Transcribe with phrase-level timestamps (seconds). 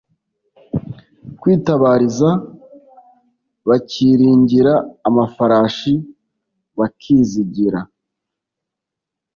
[1.39, 2.29] kwitabariza
[3.67, 4.73] bakiringira
[5.07, 5.93] amafarashi
[6.77, 7.79] bakizigira